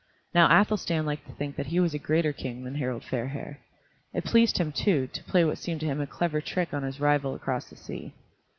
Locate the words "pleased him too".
4.25-5.05